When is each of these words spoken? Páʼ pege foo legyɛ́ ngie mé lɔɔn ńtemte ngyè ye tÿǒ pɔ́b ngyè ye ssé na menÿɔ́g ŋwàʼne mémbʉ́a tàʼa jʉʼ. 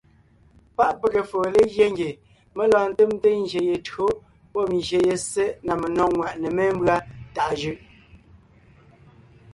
Páʼ 0.75 0.91
pege 0.99 1.21
foo 1.29 1.45
legyɛ́ 1.55 1.89
ngie 1.93 2.09
mé 2.55 2.63
lɔɔn 2.71 2.89
ńtemte 2.91 3.29
ngyè 3.41 3.61
ye 3.69 3.75
tÿǒ 3.87 4.07
pɔ́b 4.51 4.67
ngyè 4.77 4.99
ye 5.07 5.15
ssé 5.21 5.45
na 5.65 5.73
menÿɔ́g 5.81 6.13
ŋwàʼne 6.17 6.47
mémbʉ́a 6.57 6.95
tàʼa 7.35 7.53
jʉʼ. 7.61 7.77